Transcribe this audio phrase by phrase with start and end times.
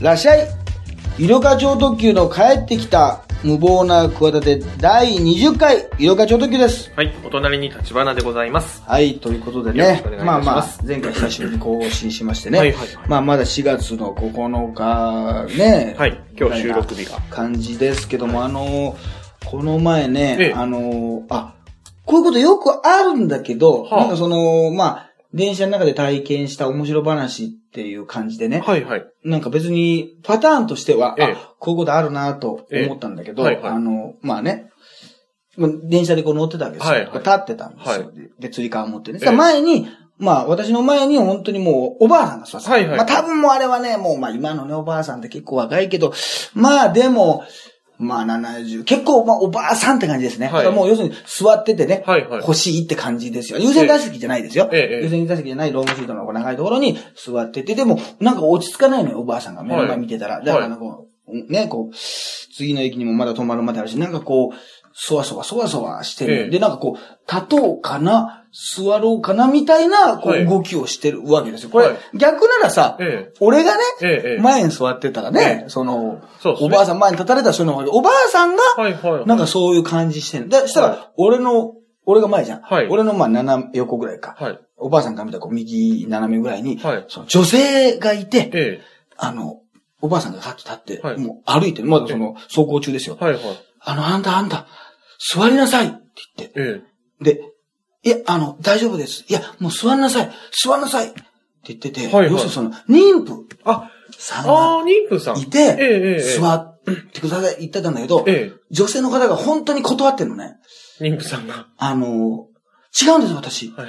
[0.00, 0.48] らっしゃい
[1.18, 6.92] 医療課長特急の帰ってきた無謀な企て第20回医療課長特急です。
[6.94, 8.82] はい、お隣に立花でございます。
[8.86, 12.58] はい、ということでねよろしくお願いいたしまあまあます、前回久しぶりに更新しましてね。
[12.58, 15.96] はいはいはいまあまだ4月の9日ね。
[15.98, 18.96] はい今日収録日が感じですけども、あのー
[19.46, 21.54] この前ね、ええあのーあ、
[22.04, 28.60] こういうことよくあるんだけど、はあなんかその、まあ、電車の中で体験した面白話っていう感じでね。
[28.60, 29.06] はいはい。
[29.24, 34.70] なんか別にパターンとしては、ええあ、こういうことあるなと思ったんだけど、ええはいはいあの、まあね、
[35.56, 36.92] まあ電車でこう乗ってたわけですよ。
[36.92, 38.06] はいはい立ってたんですよ。
[38.06, 39.20] はいでで、釣り革持ってね。
[39.22, 42.72] え前に、まあ私の前に本当にもうおばあさんが座ってた。
[42.72, 46.14] はいはいまあ多分もうあれはね、もうまあ今のねおばあさんって結構若いけど、
[46.54, 47.44] まあでも、
[47.98, 50.46] まあ70、結構まあおばあさんって感じですね。
[50.46, 53.58] はいもう要するに座っててね、はいはい欲しいって感じですよ。
[53.58, 54.68] 優先座席じゃないですよ。
[54.72, 60.40] ええええ優先座席じゃないロングシートのこう長いところに座ってて、でもなんか落ち着かないのよ、おばあさんが目の前見てたら。
[60.42, 64.56] だからこう、ね、こう、次の駅にもまだ止まるまであるし、なんかこう、
[65.00, 66.34] そわそわそわそわしてる。
[66.34, 71.70] ええで、なんかこう、立とうかな、座ろうかな、みたいな、こう、はい動きをしてるわけですよ。
[71.70, 74.38] これ、はい逆ならさ、え俺がね。
[74.42, 76.20] 前に座ってたらね、その、ね
[76.60, 78.62] おばあさん前に立たれたらそういうのがおばあさんが。
[79.24, 80.48] なんかそういう感じしてる。
[80.48, 82.62] で、したはら、俺の、俺が前じゃん。
[82.62, 84.34] はい俺のまあ斜め横ぐらいか。
[84.36, 84.58] はい。
[84.78, 88.80] おばあさんから見たらこう右斜めぐらいに、はいその女性がいて、え
[89.16, 89.60] あの、
[90.00, 91.88] おばあさんがさっと立って、はいもう歩いてる。
[91.88, 93.24] まだその、走行中ですよえ。。
[93.24, 93.42] はいはい。
[93.80, 94.66] あの、あんたあんた、
[95.18, 95.98] 座りなさいって
[96.36, 96.52] 言って。
[96.56, 96.82] え
[97.20, 97.40] で、
[98.04, 99.24] いや、あの、大丈夫です。
[99.28, 100.30] いや、もう座んなさい。
[100.64, 101.08] 座んなさい。
[101.08, 101.22] って
[101.64, 103.46] 言ってて、はいはい要するにその、妊婦
[104.16, 105.38] さんがああ、妊婦さん。
[105.38, 106.38] いて、ええ、ええ。
[106.38, 106.80] 座っ
[107.12, 110.56] てくださいって言ってたんだけど、え女性の方が本当に断ってんのね。
[111.00, 111.04] え。
[111.04, 111.66] 妊婦さんが。
[111.76, 112.46] あの、
[113.00, 113.70] 違うんです、私。
[113.76, 113.88] はい。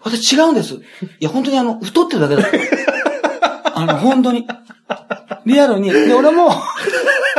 [0.00, 0.74] 私違うんです。
[0.74, 0.80] い
[1.20, 2.48] や、本当にあの、太ってるだけだ。
[3.74, 4.46] あの、本当に。
[5.44, 5.90] リアルに。
[5.90, 6.50] で、俺も、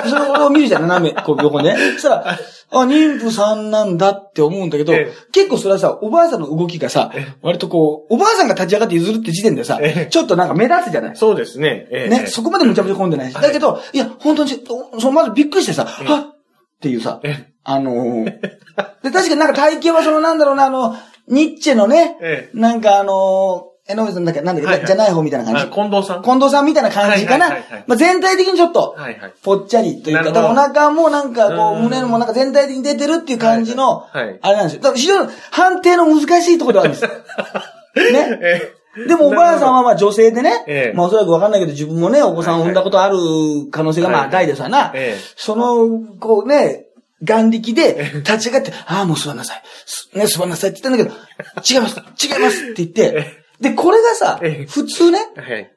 [0.08, 1.76] それ俺を見るじゃん、斜め、こう横ね。
[1.94, 2.38] そしたら、あ、
[2.86, 5.14] 妊婦さんなんだって思うんだけど、ええ。
[5.32, 11.16] 結構それはさ、おばあさんの動きがさええ、割とこう、おばあさんが立ち上がって譲るって時点でさええ、ちょっとなんか目立つじゃない？
[11.16, 11.88] そうですね。
[11.92, 12.10] ええ。
[12.10, 13.36] ね、そこまでむちゃむちゃ混んでないし。
[13.36, 13.44] はい。
[13.44, 14.50] だけど、いや、本当に、
[15.00, 16.22] そのまずびっくりしてさ、ええはっ！
[16.22, 16.36] っ
[16.82, 20.96] ていうさ、えあのーで、確かになんか体型はそのなんだろうな、あの、
[21.28, 22.50] ニッチェのね、え。
[22.54, 25.72] なんかあのー、江上さんだっけ、なんだっけ、はいはいじゃない方みたいな感じ。
[25.74, 26.22] 近藤さん？
[26.22, 27.84] 近藤さんみたいな感じかなはいはいはいはい。
[27.88, 28.96] まあ全体的にちょっと。
[29.44, 34.82] ぽっちゃりというか、お腹もなんかこう、うん胸もなんか全体的に出てるっていう感じの、はいはいあれなんですよ。
[34.82, 38.14] だから非常に判定の難しいところではあるんです。
[38.14, 38.40] ね。
[38.42, 38.74] え
[39.08, 43.18] でもおばあさんはまあ女性でね、ええまあおそらくわかんないけど自分もね、お子さんを産んだことある
[43.72, 44.92] 可能性がまあはい大ですわな。
[44.94, 45.88] ええその、
[46.20, 46.86] こうね、
[47.24, 49.62] 眼力で立ち上がって、ああ、もう座んなさい。
[49.86, 51.16] すね、座んなさいって言ったんだけど、
[51.70, 53.26] 違います、違いますって言って、
[53.62, 55.42] で、これがさええ、普通ね、え。
[55.42, 55.72] はい。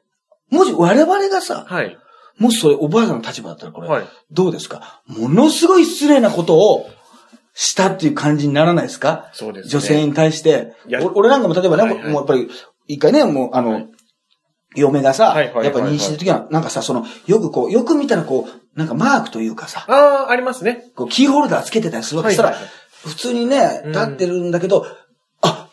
[0.49, 1.97] もし我々がさ、はい。
[2.37, 5.01] もしそれおばあさんの立場だったらこれ、はいどうですか？
[5.07, 6.89] ものすごい失礼なことを
[7.53, 9.29] したっていう感じにならないですか？
[9.33, 10.73] そうですね女性に対して。
[11.15, 12.49] 俺なんかも例えばね、はいはいもうやっぱり、
[12.87, 13.87] 一回ね、もうあの、はい
[14.75, 20.85] 嫁がさ、はいはいはいはいやっぱ妊娠してる時は、なんかさ、その、よくこう、よく見たらこう、なんかマークというかさ、ああ、ありますね。
[20.95, 22.31] こう、キーホルダーつけてたりするわけ。
[22.31, 22.71] そしたら、はいはい
[23.03, 25.02] 普通にね、うん立ってるんだけど、あ、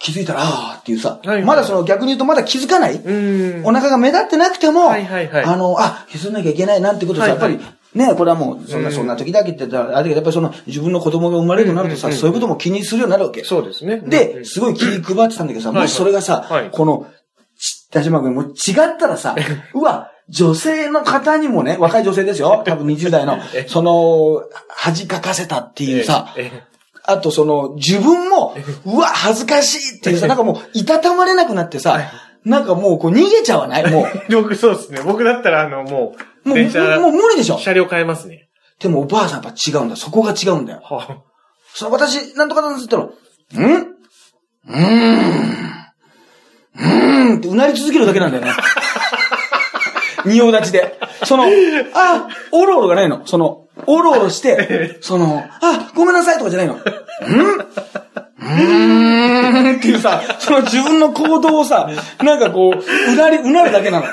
[0.00, 1.42] 気づいたら、ああっていうさ、いはい。
[1.44, 3.66] まだその逆に言うとまだ気づかない、うーん。
[3.66, 5.44] お腹が目立ってなくても、はいはいはい。
[5.44, 7.52] あの、あ、譲んなきゃいけないなんてことさ、はいはい。
[7.52, 8.94] やっぱり、ね、これはもう、そんな、うん。
[8.94, 13.44] そんな時だけって言ったら、あれだけど、やっぱりその、自分の子供が生まれるようになるとさ、うんうんうんそういうことも気にするようになるわけ。
[13.44, 13.98] そうですね。
[13.98, 14.44] で、うん。
[14.46, 16.70] すごい気配ってたんだけどさ、もしそれがさ、はい。
[16.70, 17.06] この、
[17.58, 19.36] ち田島君も違ったらさ、
[19.74, 26.50] うわ、女性の方にもね、若い女性ですよ、多分20代の え、その、恥かかせたっていうさ、え。
[26.54, 26.69] え
[27.10, 28.54] あとその、自分も、
[28.86, 31.98] うわ、恥ずかしいっていうさ、なんかもう、いたたまれなくなってさ、
[32.44, 33.90] なんかもう、こう、逃げちゃわない？
[33.90, 34.06] もう。
[34.32, 35.00] 僕そうですね。
[35.04, 37.58] 僕だったら、あの、もう、もう、もう無理でしょ？
[37.58, 38.48] 車両変えますね。
[38.80, 39.96] でもおばあさんやっぱ違うんだよ。
[39.96, 40.80] そこが違うんだよ。
[40.82, 41.18] は
[41.74, 43.06] その私、なんとかなんつったら、ん？
[43.06, 43.86] うーん？
[44.70, 47.36] うーん？
[47.36, 48.52] ってうなり続けるだけなんだよね。
[50.24, 50.98] 仁王立ちで。
[51.24, 51.44] その、
[51.94, 53.26] あ、おろおろがないの。
[53.26, 56.74] その、おろおろして、その、あ、ごめんなさいとかじゃないの。
[56.74, 56.78] ん？
[58.40, 61.90] うーんっていうさ、その自分の行動をさ、
[62.22, 64.06] なんかこう、うなり、うなるだけなの。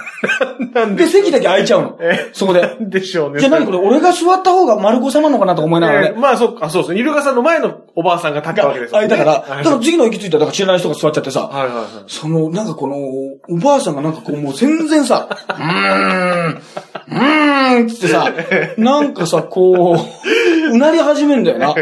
[0.73, 2.29] なんで、席だけ空いちゃうのえ。
[2.33, 2.75] そこで。
[2.81, 3.39] でしょうね。
[3.39, 6.07] じゃあ何これ、俺が座った方が丸子様なのかなとか思いながらね。
[6.09, 6.99] ええまあ、そっか、そうですね。
[6.99, 11.85] イルカさんの前のおばあさんが立ったわけですもんね空いたから、はいだから次の駅着いたら、だから知らない人が座っちゃってさ、はいはいはい。
[12.07, 18.33] その、なんかこの、おばあさんがなんかこう、もう全然さ、うーん、うーんってさ、
[18.77, 19.97] なんかさ、こう、
[20.69, 21.75] うなり始めるんだよな。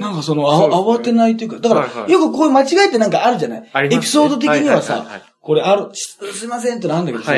[0.00, 5.06] なんかその、あ慌てないというか、だから、よくこういう間違いってなんかあるじゃない、エピソード的にはさ、
[5.40, 7.32] ここれある、すすいませんってなんだけどさ。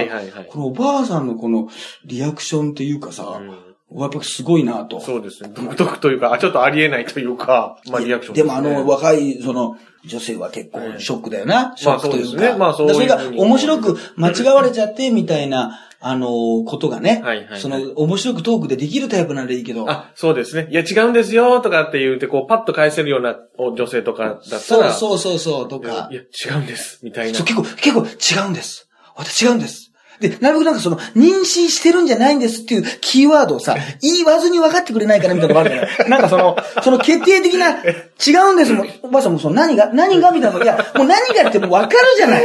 [0.49, 1.69] このおばあさんのこの
[2.05, 3.62] リアクションっていうかさ、うん
[3.97, 5.01] やっぱすごいなと。
[5.01, 5.51] そうですね。
[5.55, 11.75] 独特というか、あ、ちょっとありえないというか、まあリアクションでもあの、わ若い、その、女性は結構ショックだよな。
[11.77, 12.29] ショックというか。
[12.29, 17.23] そうですねまあそうそれが面白く間違われちゃって、みたいな、あの、ことがね。
[17.23, 19.89] はいはいはいその、面白くトークでできるタイプなんでいいけど。
[19.89, 20.69] あ、そうですね。
[20.71, 24.93] いや、違うんですよ、とかって言って、こう、パッと返せるようなお女性とかだったそうら。
[24.93, 26.09] そうそうそう、とか。
[26.11, 27.47] いや、違うんです、みたいなそう、。
[27.47, 28.89] 結構、結構違うんです。
[29.15, 29.92] 私違うんです。
[30.21, 37.79] で、なるべくなんかその、妊娠してるんじゃないんですっていうキーワードをさ、 言わずに分かってくれないかなみたいなのがあるじゃない なんかその、その決定的な、
[38.25, 42.43] 違うんですもん、おばあさんもその何が、何がみたいなの、いや、もう何がってもう分かるじゃない。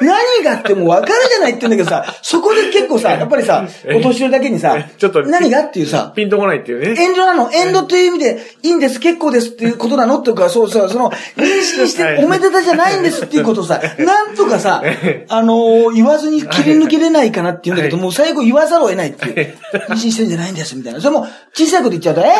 [0.00, 7.00] 何がってもう分かるじゃないって言うんだけどさ、そこで結構さ、 やっぱりさ、お年寄りだけにさ、ちょっと何がっていうさ、ピンとこないっていうね。
[7.00, 7.50] エンドなの？
[7.52, 10.18] エンドという意味で、いいんです、結構ですっていうことなの？
[10.18, 12.24] とか、そうそう、その、認識してはい。
[12.24, 14.82] おめでたじゃないんですっていうことをさ、 なんとかさ、
[15.28, 18.02] あのー言わずに切り抜けれないかなっていうんだけど、はい。
[18.04, 19.54] もう最後言わざるを得ないっていう。
[19.90, 21.00] 妊娠してるんじゃないんです、みたいな。
[21.00, 22.30] それも、小さいこと言っちゃうと、え？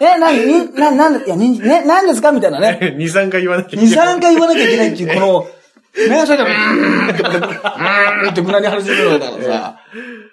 [0.00, 1.18] え、なに、にな、なん？
[1.20, 2.32] だ、いや、に、ね、なんですか？
[2.32, 2.78] みたいなね。
[2.96, 5.46] 2、3回言わなきゃ2、3回言わなきゃいけないっていう、この、
[5.96, 7.10] ね、それで、うーん。
[7.10, 8.30] って、うーん。
[8.30, 9.78] って胸に張り付けるわけだからさ、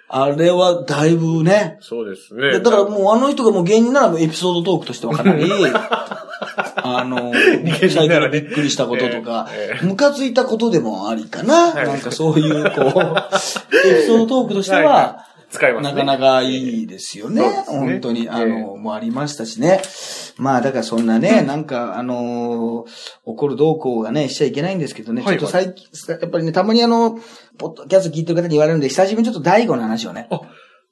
[0.08, 2.60] あれはだいぶね、そうですね。
[2.60, 5.50] だからもうあの人がもう芸人ならエピソードトークとしてはかなり、
[6.84, 9.48] あの、最近びっくりしたこととか、
[9.82, 11.72] ムカついたことでもありかな。
[11.74, 12.00] なん。
[12.00, 15.92] かそういう、こう、エピソードトークとしては、使いますね。
[15.92, 17.42] なかなかいいですよね。
[17.42, 19.82] ね本当に、あの、ええもありましたしね。
[20.38, 22.90] まあ、だからそんなね、なんか、あのー
[23.24, 27.18] 怒る動向がね、しちゃいけないんですけどね、はいちょっと最近、やっぱりね、たまにあの、
[27.58, 30.26] ポッドキャスト聞いてる方に言われるんで、久しぶりにちょっと大悟の話をね。
[30.30, 30.40] あ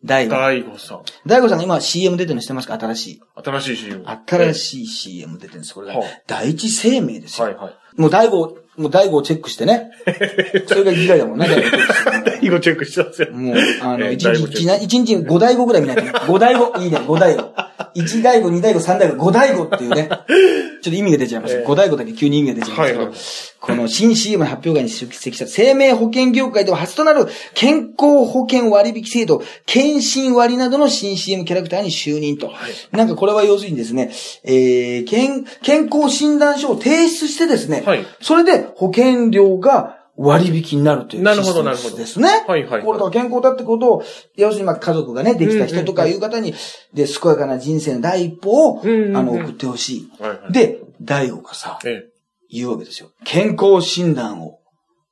[0.05, 0.37] 大悟。
[0.37, 1.03] 大悟さん。
[1.27, 2.75] 大悟さんが今 CM 出てるの知ってますか？
[2.79, 3.21] 新しい。
[3.45, 4.05] 新しい CM。
[4.27, 5.75] 新しい CM 出てるんです。
[5.75, 6.09] これがはあ。
[6.27, 7.47] 第一生命ですよ。
[7.49, 7.75] はいはい。
[8.01, 9.91] もう大悟、もう大悟をチェックしてね。
[10.67, 13.33] それが議会だもんね、大悟チェックしてね大悟チェックしてますよ。
[13.33, 16.11] もう、あの、えー一日、一日に5大悟ぐらい見ないとね。
[16.13, 17.53] 5大悟、いいね、5大悟。
[17.95, 20.09] 1大悟、2大悟、3大悟、5大悟っていうね。
[20.83, 21.61] ちょっと意味が出ちゃいました。
[21.61, 23.19] えー5大悟だけ急に意味が出ちゃいましたけど、はいはい
[23.61, 32.51] この新 CM 発表会に出席した生命保険業界では初となる健康保険割引制度、検診割などの新 CM キャラクターに就任と。
[32.91, 34.11] なんかこれは要するにですね、
[34.45, 42.29] えー、健、健康診断書を提出してですね、はいそれで保険料が割引になるというなるほどシステムなるほどですね。
[42.47, 44.05] はいはいはいこれだから健康だってことを、
[44.37, 46.53] 要するにまあ家族がね、できた人とかいう方に、
[46.93, 50.13] で、健やかな人生の第一歩を、あの、送ってほしい。
[50.21, 50.53] はいはい。
[50.53, 52.05] で、大悟がさ、え
[52.51, 53.11] 言うわけですよ。
[53.25, 54.59] 健康診断を、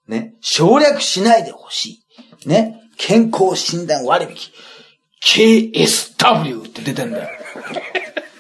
[0.06, 2.02] ね、省略しないでほし
[2.44, 2.49] い。
[2.49, 4.52] ね、健康診断割引。
[5.25, 7.31] KSW って出てんだよ。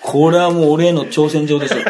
[0.02, 1.84] これはもう俺への挑戦状ですよ。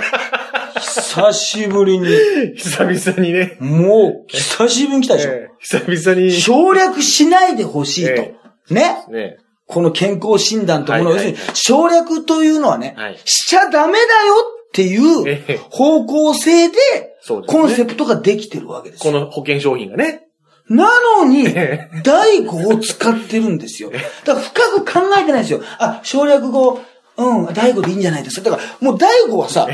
[0.80, 2.54] 久しぶりに、え。
[2.56, 3.56] 久々にね。
[3.60, 5.30] もう、久しぶりに来たでしょ。
[5.30, 6.32] ええ久々に。
[6.32, 8.10] 省略しないでほしいと。
[8.10, 8.34] え
[8.70, 9.04] ね。
[9.10, 14.34] ねこの健康診断というもの要するに省略というのはね、はいしちゃダメだよ
[14.68, 16.76] っていえうえ方向性で、
[17.46, 19.12] コンセプトができてるわけですよ。
[19.12, 20.24] この保険商品がね。
[20.70, 20.88] な
[21.18, 23.90] のにえ、大悟を使ってるんですよ。
[24.24, 25.60] だから深く考えてないんですよ。
[25.78, 26.80] あ、省略語、
[27.18, 28.40] うん、大悟でいいんじゃないです。
[28.40, 28.50] か。
[28.50, 29.68] だから、もう大悟はさ、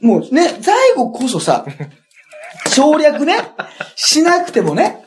[0.00, 1.64] もうね、大悟こそさ、
[2.68, 3.36] 省略ね、
[3.94, 5.04] しなくてもね、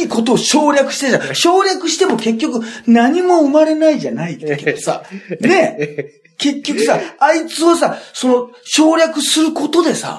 [0.00, 1.34] いいことを省略してるじゃん。
[1.34, 5.02] 省略しても結局何も生まれないじゃないけどさ、
[5.40, 10.16] ね、結局さ、あいつをさ、その省略することでさ、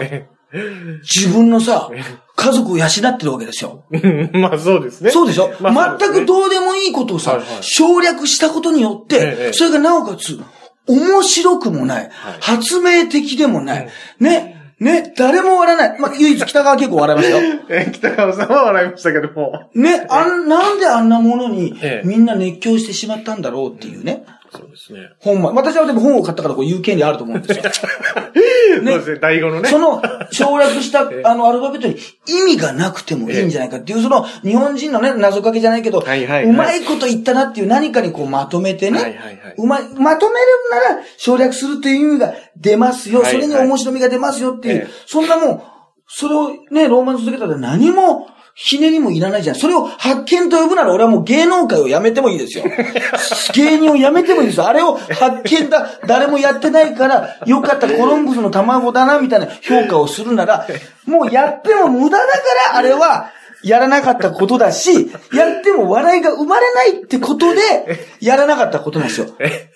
[1.01, 1.89] 自分のさ、
[2.35, 3.85] 家族を養ってるわけですよ。
[4.33, 5.11] まあそうですね。
[5.11, 7.47] そうでしょ、まあ全くどうでもいいことをさ、はいはい。
[7.61, 9.53] 省略したことによって、ええ。
[9.53, 10.39] それがなおかつ、
[10.87, 12.09] 面白くもない、
[12.39, 15.99] 発明的でもない、ね、ね、誰も笑わない。
[15.99, 17.59] まあ、唯一北川結構笑いましたよ。
[17.69, 19.69] え北川さんは笑いましたけども。
[19.73, 24.25] ね、あん、なんであんなものにええみんな熱狂してしまったんだろうっていうね。
[24.55, 25.09] そうですね。
[25.19, 27.71] 本は、私はでも本を買ったからこう言う権利あると思うんですよ。
[27.73, 29.69] そうですね、第五のね。
[29.69, 31.21] その省略した ええ。
[31.25, 31.95] あのアルファベットに
[32.27, 36.45] 意味がなくてもいいんじゃないかっていう、その日本人のね、謎かけじゃないけど、はいはいはい。
[36.45, 39.55] うまいこと言ったなっていう何かにこうまとめてね、はいはいはい。
[39.57, 43.41] うまい、まとめるなら省略するという意味が出ますよ、はいはい。
[43.41, 44.87] それに面白みが出ますよっていう、ええ。
[45.05, 45.63] そんなもん、
[46.07, 49.55] それをね、ローマン続けたら何も、ひねりもいらないじゃん。
[49.55, 52.65] それを発見と呼ぶなら俺はもう芸能界をやめてもいいですよ。
[53.55, 54.67] 芸人をやめてもいいですよ。
[54.67, 60.67] あれを発見だ、誰もやってないから、よかったコロンブスの卵だな、みたいな評価をするなら、
[61.05, 62.33] もうやっても無駄だか
[62.73, 63.31] ら、あれは、
[63.63, 67.61] やらなかったことだし、 やっても笑いが生まれないってことで、
[68.19, 69.27] やらなかったことなんですよ。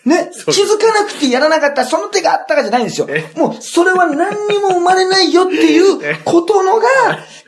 [0.06, 3.08] ね、気づかなくてやらなかった、その手があったかじゃないんですよ。
[3.36, 6.88] もう、それは何にも生まれないよっていう ことのが、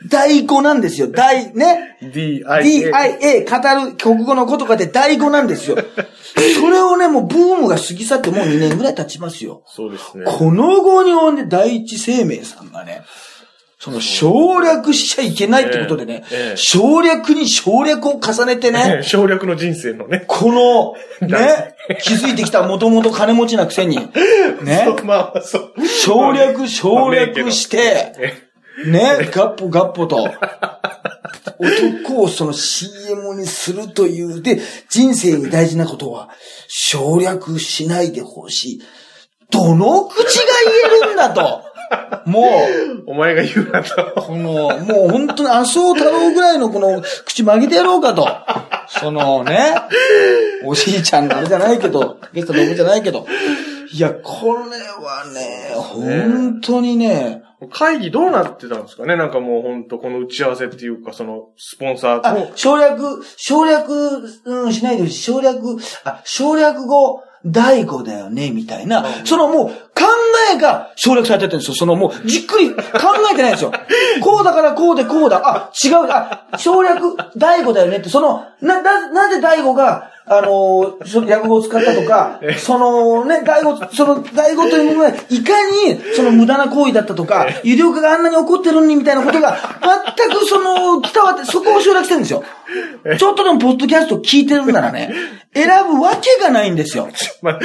[0.08, 1.08] 第五なんですよ。
[1.08, 1.96] 第、ね。
[2.02, 2.44] DIA。
[2.46, 5.76] DIA、語る国語のことかで第五なんですよ。
[6.54, 9.62] それをね、もうブームが過ぎ去ってもう2年ぐらい経ちますよ。
[9.66, 10.24] そうですね。
[10.26, 13.02] この後に及んで第一生命さんがね、
[13.82, 20.24] その省略しちゃいけないってことでね、ええええ省略に省略を重ねてね、 省略の人生のね。
[20.26, 20.92] この、
[21.26, 23.96] ね、気づいてきたもともと金持ちなくせに、
[24.60, 25.72] ねまあ、そう。
[25.88, 28.12] 省略省略して、
[28.84, 30.28] ね、ガッポガッポと、
[31.58, 34.60] 男をその CM にするという、で、
[34.90, 36.28] 人生に大事なことは、
[36.68, 38.82] 省略しないでほしい。
[39.50, 40.44] どの口が
[40.90, 41.69] 言えるんだと。
[42.26, 42.42] も
[43.06, 44.22] う、お前が言うなと。
[44.22, 48.26] この、もう本当に麻生太郎ぐらいのこの口曲げてやろうかと。
[48.88, 49.74] そのね、
[50.64, 53.26] おじいちゃんのあれじゃないけど、ゲストのじゃないけど。
[53.92, 59.16] いや、これはね、本当にね、会議どうなってたんですかね？
[59.16, 65.22] なんかもうほんとこの打ち合わせっていうか、その、スポンサーあと、、省略、省略、うん、しないでほしい。
[65.22, 70.06] 省略、あ、省略語、第五だよね、みたいな、そのもう、考
[70.54, 71.74] えが省略されてるんですよ。
[71.74, 72.80] そのもう、じっくり考
[73.32, 73.72] えてないんですよ。
[74.22, 75.40] こうだからこうでこうだ。
[75.44, 76.10] あ、違う。
[76.10, 89.58] あ、省略、第五だよねって、その、な、な、なぜ第五が、あのー、その略語を使ったとか、そのね、第五、その第五というものが、いかに、その無駄な行為だったとか、有料化があんなに起こってるのにみたいなことが、
[90.16, 92.44] 全くその、伝わって、そこを省略してるんですよ。
[93.18, 95.12] ちょっとでもポッドキャスト聞いてるならね、
[95.52, 97.08] 選ぶわけがないんですよ。
[97.42, 97.60] まあ、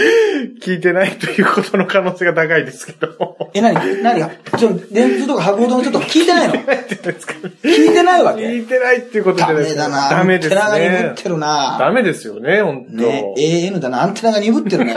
[0.59, 3.49] 聞いてないということの可能性が高いですけど。
[3.53, 4.31] え、なに、何が？
[4.57, 6.53] その、電通とか博報堂の人とか聞いてないの？
[6.55, 10.09] 何て言うんですかね聞いてないわけ聞いてないっていうことじゃダないですメだな。
[10.09, 11.13] ダメですアンテナが鈍ねっ。
[11.13, 11.77] てるな。
[11.79, 12.91] ダメですよね、ほんと。
[12.91, 14.03] ね、AN だな。
[14.03, 14.95] アンテナが鈍ってるね。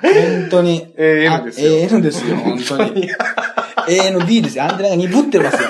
[0.00, 0.86] 本当に。
[0.96, 3.10] AN ですよあ AN ですよ、本当に。
[3.88, 4.64] ANB ですよ。
[4.64, 5.68] アンテナが鈍ってますよ。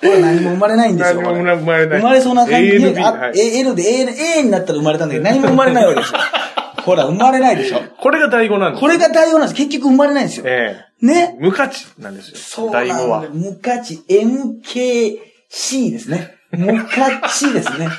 [0.00, 1.22] これ何も生まれないんですよ。
[1.22, 6.20] 何も生まれない生まれそうな感じい AN で AN、A になったら生まれたんだけど、何も生まれないわけですよ。
[6.84, 7.80] ほら、生まれないでしょ。
[8.00, 8.80] これが第五なんです。
[8.80, 9.54] これが第五なんです。
[9.54, 10.44] 結局生まれないんですよ。
[10.46, 11.42] えねえ。
[11.42, 12.36] 無価値なんですよ。
[12.38, 13.28] そうなんだ。。
[13.30, 16.34] 無価値、MKC ですね。
[16.52, 17.88] 無価値ですね。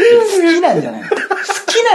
[0.00, 1.08] 好きなんじゃないの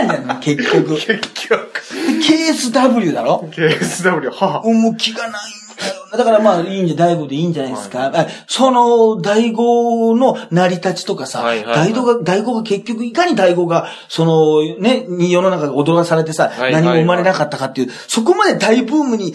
[0.04, 0.96] なんじゃないの結局。
[0.96, 1.82] 結局、
[2.22, 5.34] KSW だろ？KSW、はもう気がないん
[5.78, 6.18] だよな。
[6.18, 8.12] だからまあ、いいんじゃ、第五でいいんじゃないですか？
[8.14, 19.34] あその、第五の成り立ちとかさ、はいはいはい第五が、第五が結局、いかに第五が、その、ね、に世の中で踊らされてさ、はいはい何も生まれなかったかっていう、そこまで大ブームに、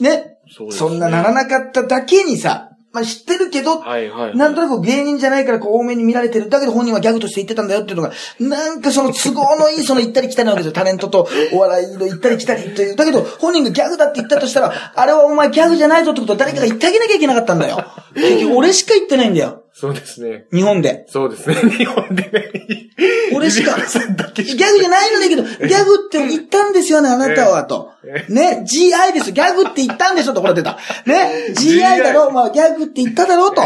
[0.00, 6.48] ね、そねそんなならなかっただけにさ、まあ知ってるけど、はいはいはいなんとなく芸人じゃないからこう多めに見られてる。
[6.48, 10.72] だけど本人はギャグとして言ってたんだよっていうのが、なんかその都合のいいその行ったり来たりなわけですよ。
[10.72, 12.94] タレントとお笑いの行ったり来たりという。
[12.96, 17.84] だけど本人がギャグだって言ったとしたら、あれはお前ギャグじゃないぞってことを誰かが言ってあげなきゃいけなかったんだよ。
[18.14, 19.63] 結局俺しか言ってないんだよ。
[19.76, 20.46] そうですね。
[20.52, 21.04] 日本で。
[21.08, 21.56] そうですね。
[21.56, 22.90] 日本でね。
[23.34, 27.90] 俺しか、ギャグじゃないのだけど、ギャグって言ったんですよね、あなたは、と。
[28.28, 29.32] ね、GI です。
[29.32, 30.78] ギャグって言ったんでしょ、と、これ出た。
[31.06, 33.62] ね、GI だろ、まあ、ギャグって言っただろうと。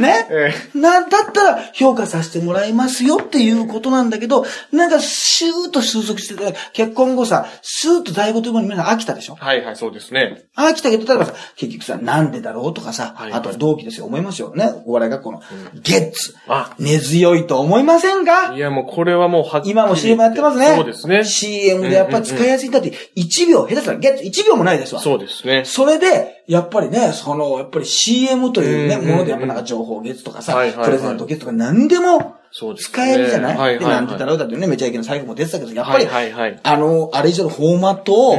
[0.00, 0.52] ねえ。
[0.74, 10.44] なんだったら評価させてもらいますよっていうことなんだけど、なんか、シューッと収束してて、結婚後さ、スーッと第五というものに皆さん飽きたでしょはいはい、そうですね。
[10.56, 14.72] 飽きたけど、例えばさ、結局さ、なんでだろうとかさ、はいあとは同期ですよ、思いますよね。
[14.86, 15.35] お笑い学校の、
[15.82, 16.34] ゲッツ。
[16.48, 18.54] あ根強いと思いませんか？
[18.54, 20.74] いや、もうこれはもうはっきり今も CM やってますね。
[20.76, 21.24] そうですね。
[21.24, 22.70] CM でやっぱり使いやすい。
[22.70, 25.00] だって、1秒、下手したらゲット1秒もないですわ。
[25.00, 25.64] そうですね。
[25.64, 38.38] それで、やっぱりね、その、やっぱり CM というね、もので、やっぱなんか情報月とかさ、プレゼント月とか何でもそうですね使えるじゃない、はいはいはいで、なんてだろうだってね、めちゃイケの最後も出てたけど、やっぱり、はいはいはいあの、あれ以上のフォーマットを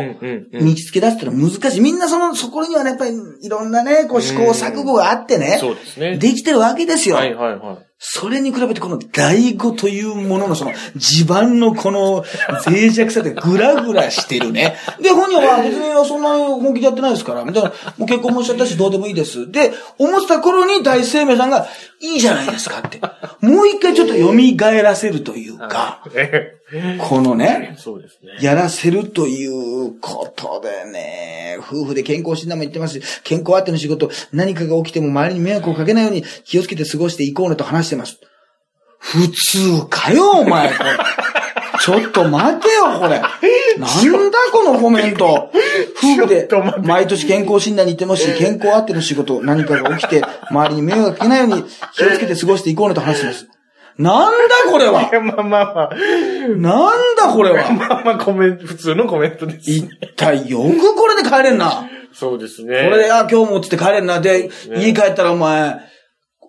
[0.54, 1.82] 見つけ出すってのは難しい。
[1.82, 3.12] みんなその、そこにはね、やっぱり
[3.44, 6.18] いろんなね、こう試行錯誤があってね、そうですね。
[6.18, 7.16] できてるわけですよ。
[7.16, 7.87] はいはいはい。
[8.00, 12.24] それに比べてこの第五というもののその地盤のこの
[12.66, 14.76] 脆弱さでグラグラしてるね。
[15.02, 19.52] で、本人は 別にそんな本気でやってないですから、みたいな、もう結婚もしちゃったしどうでもいいです。
[19.52, 21.68] で、思ってた頃に大生命さんが
[22.00, 23.02] いいじゃないですかって。
[23.42, 26.57] もう一回ちょっと蘇らせるというか、え
[27.00, 28.38] このね、そうですね。
[28.42, 38.20] やらせるということでね、夫婦で健康診断も言ってますし、健康あっての仕事、何かが起きても周りに迷惑をかけないように気をつけて過ごしていこうねと話してます。
[39.00, 40.70] 普通かよ、お前。
[41.80, 43.20] ちょっと待てよ、これ。
[43.20, 45.50] なんだこのコメント。
[46.04, 46.50] 夫婦で
[46.84, 51.64] 毎年健康診断に行ってもし、健康あっての仕事、何かが起きて、周りに迷惑かけないように
[51.96, 53.48] 気をつけて過ごしていこうねと話してます。
[53.98, 55.10] なんだこれは？
[55.24, 55.96] まあまあまあ。
[56.58, 57.72] なんだこれは？
[57.74, 59.72] まあまあ、コメント、普通のコメントです。
[59.72, 61.90] 一体よくこれで帰れんな。
[62.14, 62.88] そうですね。
[62.90, 64.20] これで、あ、今日もっつって帰れんな。
[64.20, 65.76] で、家帰ったらお前、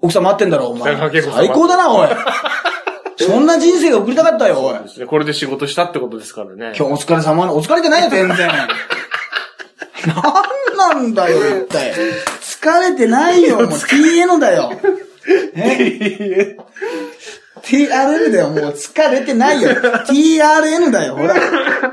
[0.01, 0.97] 奥さん待ってんだろ、お前。
[0.97, 2.09] 最高だな、おい。
[3.21, 4.79] そんな人生が送りたかったよ、おい。
[4.79, 5.07] ですね。
[5.07, 6.73] これで仕事したってことですからね。
[6.79, 8.49] 今日お疲れ様の、お疲れてないよ、全然。
[10.07, 11.93] なんなんだよ、一体。
[12.41, 14.73] 疲れてないよ、もう TN だよ。
[15.57, 16.57] え？
[17.69, 19.71] ?TRN だよ、もう疲れてないよ。
[19.71, 21.35] TRN だよ、ほら。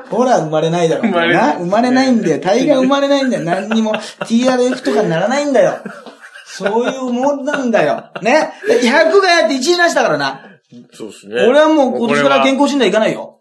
[0.10, 1.02] ほら、生まれないだろ。
[1.04, 2.40] 生まれな生まれないんだよ。
[2.40, 3.44] 大概生まれないんだよ。
[3.44, 5.80] 何にも TRF とかにならないんだよ。
[6.46, 8.12] そういうもんなんだよ。
[8.22, 8.54] ね。
[8.66, 10.55] 100がやって1位出したからな。
[10.92, 11.36] そうですね。
[11.48, 13.40] 俺はもう今年から健康診断行かないよ。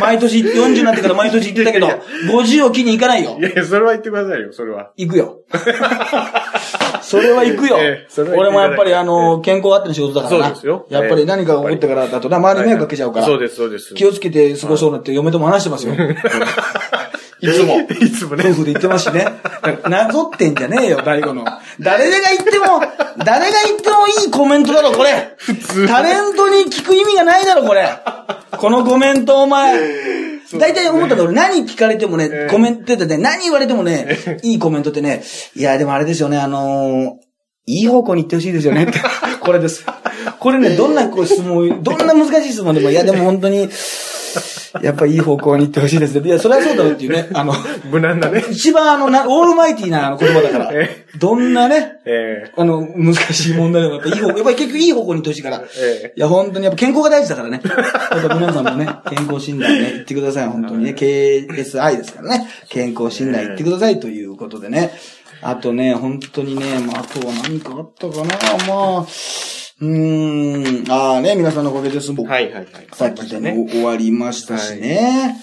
[0.00, 3.42] 毎年40になってから毎年行ってたけど、50を機に行かないよい。
[3.42, 4.92] やいや、それは言ってくださいよ、それは。
[4.96, 5.40] 行くよ。
[7.02, 10.44] それは行くよええそれは行っていただいて俺もやっぱりあの、健康あっての仕事だからな。
[10.46, 13.26] そうですよやっぱり何かが起こってからだとな、周りに迷惑かけちゃうから。
[13.26, 13.94] そうです、そうです。
[13.94, 15.94] 気をつけて過ごそうなって嫁とも話してますよ。
[17.40, 17.80] いつも。
[18.00, 18.44] いつもね。
[18.50, 19.26] 夫婦で言ってますしね。
[19.88, 21.44] なぞってんじゃねえよ、大悟の。
[21.80, 22.80] 誰が言っても、
[23.24, 25.34] 誰が言ってもいいコメントだろ、これ。
[25.36, 25.88] 普通。
[25.88, 27.88] タレントに聞く意味がないだろ、これ。
[28.52, 29.78] このコメント、お前。
[30.54, 35.22] 大体思ったんだ、俺何聞かれてもね、ええコメントってね、何言われてもね、いいコメントってね、
[35.54, 37.26] いや、でもあれですよね、あのー
[37.68, 39.00] いい方向に行ってほしいですよねって。
[39.40, 39.84] これです。
[40.38, 43.68] これね、どんなこう質問、どんな難しい質問でも、いや、でも本当に、
[44.82, 46.26] やっぱいい方向に行ってほしいですね。
[46.26, 47.54] いや、それはそうだろうっていうね、 あの、
[47.90, 48.44] 無難なね。
[48.50, 55.62] 一番あの、なオールマイティーなあの言葉だから え、どんなね、えあの、難しい問題でもやっぱいい方向、 やっぱり結局いい方向に行ってほしいから。
[55.78, 57.60] えいや、本当にやっぱ健康が大事だからね。
[57.64, 60.94] やっぱ皆さんもね、健康診断ね、行ってください、本当にね。
[60.96, 62.48] KSI ですからね。
[62.68, 64.92] 健康診断行ってくださいということでね。
[65.42, 68.24] あとね、本当にね、まあ、あとは何かあったかな、
[68.66, 69.06] まあ、
[69.80, 72.12] うーん、ああね、皆さんのおかげです。
[72.12, 72.66] 僕はいはいはい。
[72.92, 75.36] さっきでね、終わりましたしね。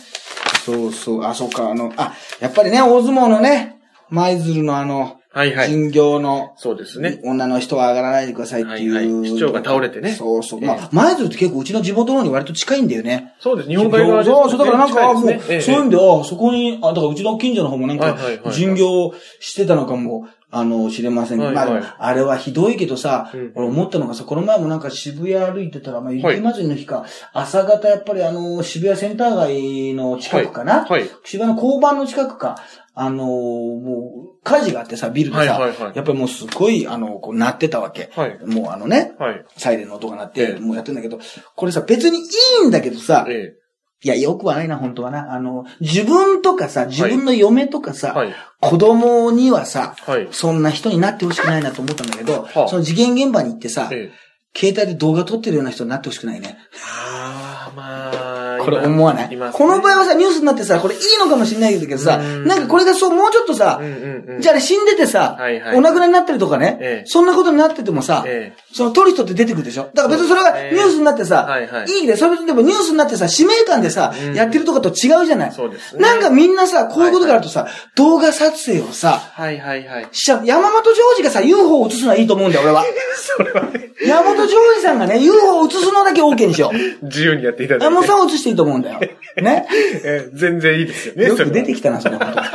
[0.65, 3.77] そうそう、あ、そうか、あの、あ、やっぱりね、大相撲のね、
[4.09, 5.71] 舞鶴のあの、はいはい。
[5.71, 7.19] 巡業の、そうですね。
[7.23, 8.93] 女の人は上がらないでくださいっていう。
[8.93, 10.59] はいはい市長が倒れてねそうそう。
[10.61, 13.33] ええまあ、舞鶴って結構うちの地元の方に割と近いんだよね。
[13.39, 13.69] そうです。
[13.69, 21.39] 日本海側ですそうそう、だからなんか、もう、そういう意味では、そこに、あ、だからうちの近所の方もなんかはいはいはいは、い巡業してたのかも、あの、知れません。
[21.39, 21.81] けど、はいはい。
[21.81, 31.09] まあ、あれはひどいけどさうん、俺思ったのがさ、この前もなんか渋谷歩いてたら、まあ、雪祭りの日か、朝方やっぱりあの、渋谷センター街の近くかな、はい。
[31.23, 32.57] 渋谷の交番の近くか、
[32.95, 35.95] あのーもう、火事があってさ、ビルでさ、はいはいはい。
[35.95, 38.11] やっぱりもうすごい、あの、こう、鳴ってたわけ。
[38.15, 38.39] はい。
[38.45, 39.45] もうあのね、はい。
[39.57, 40.59] サイレンの音が鳴って、ええ。
[40.59, 41.19] もうやってんだけど、
[41.55, 42.21] これさ、別にい
[42.63, 43.55] いんだけどさ、え
[44.03, 45.33] いや、よくはないな、本当はな。
[45.33, 47.93] あの、自分とかさ、自分の嫁とかえ。
[47.93, 48.35] さ、はい。
[48.59, 50.27] 子供にはさ、はい。
[50.31, 54.23] そんな人になってほしくないなと思ったんだけど、はあその事件現場に行ってさ、ええ。
[54.55, 56.57] 携帯で動画撮ってるような人になってほしくないね。
[56.85, 58.22] ああ、まあ。
[58.63, 59.37] これ思わない、ね。
[59.53, 62.45] この場合はさ、ニュースになってさ、これいいのかもしれないけどさ、うん。
[62.47, 64.41] なんかこれがそう、もうちょっとさうん、うんうん。
[64.41, 65.77] じゃああれ死んでてさ、はいはい。
[65.77, 67.07] お亡くなりになってるとかね、ええ。
[67.07, 68.63] そんなことになっててもさ、ええ。
[68.73, 69.89] その撮る人って出てくるでしょ？
[69.93, 71.87] だから別にそれがニュースになってさ、はいはい。
[71.91, 72.15] いいね。
[72.17, 74.33] それでもニュースになってさ、使命感でさ、うん。
[74.35, 75.51] やってるとかと違うじゃない？
[75.51, 76.01] そうですね。
[76.01, 80.07] なんかみんなさ、こういうことがあるとさ、動画撮影をさ、はいはいはい。
[80.11, 80.45] しちゃう。
[80.45, 82.83] 山本ジョージがさ、UFO を映すのはいいと思うんだよ、俺は。
[83.37, 87.05] それはね、山本ジョージさんがね、UFO を映すのだけ OK にしよう。
[87.05, 87.85] 自由にやっていただいて。
[87.85, 88.99] 山本さんを映していいと思うんだよ。
[89.41, 89.67] ね？
[90.03, 91.25] ええ全然いいですよね。
[91.25, 92.49] よく出てききたな、それ、本当あ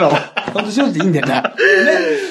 [0.00, 0.10] の、
[0.52, 1.42] 本当正直でいいんだよな。
[1.42, 1.50] ね？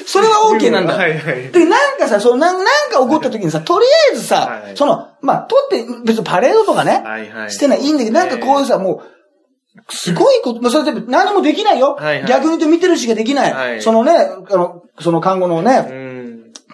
[0.06, 0.94] それは OK なんだ。
[0.94, 1.50] はいはい。
[1.50, 7.50] で、なんかさ、その、なんなんか起こった時にさ、とりあえずさ、はいその、まあ、撮って、別にパレードとかね、はいはい。
[7.50, 9.14] してないいいんだけど、なんかこういうさ、もう、
[9.90, 11.96] すごいこと、まあ、それで何もできないよ。
[11.96, 13.52] はいはい逆に言うと見てるしかできない。
[13.52, 14.12] はいそのね、
[14.50, 16.03] あの、その看護のうね、ん。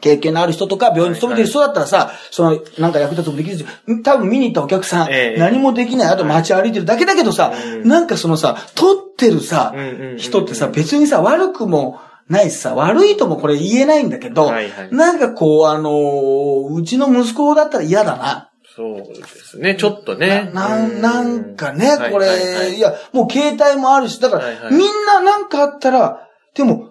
[0.01, 3.65] 経験のある人とか、病院に勤めてる人だったらさ、その、なんか役立つもできるし、
[4.03, 5.39] 多分見に行ったお客さん、ええ。
[5.39, 7.89] 何もできない、あと街歩いてるだけだけどさ、うん。
[7.89, 9.75] なんかそのさ、撮ってるさ、
[10.17, 14.95] 人ってさ、別にさ、悪くもないしさ、悪いともこれ言えないんだけど、はいはい。
[14.95, 18.51] なんかこう、あのーうちの息子だったら嫌だな。
[18.77, 19.75] そうですね。
[19.75, 20.51] ちょっとね。
[20.55, 21.01] な、うん。
[21.03, 22.55] なんかね、これ、はいはい。
[22.55, 24.75] はいいや、もう携帯もあるし、だから、はいはい。
[24.75, 26.91] みんななんかあったら、でも、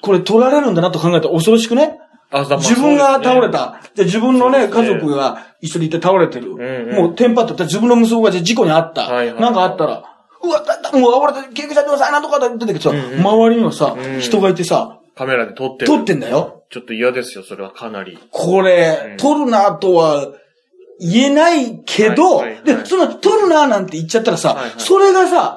[0.00, 1.98] これ取られるんだなと考えたら恐ろしくね？
[2.32, 3.50] 自分が倒れ。
[3.50, 3.80] た。
[3.94, 6.50] じゃあ自分のね、家族が一緒にいて倒れてる。
[6.94, 9.08] もうテンパってた自分の息子が事故にあった。
[9.34, 10.04] なんかあったら、
[10.42, 15.86] うわ、だ、だ、もう溺れて、救急車でさ、なんとかだって出てきてさ、周りにはさ、うん人がいてさ、カメラで撮ってる。
[15.86, 16.62] 撮ってんだよ。
[16.70, 18.18] ちょっと嫌ですよ、それはかなり。
[18.30, 20.28] これ、うん撮るなとは
[21.00, 25.56] 言えないけど、で、その、撮るなーなんて言っちゃったらさ、それがさ。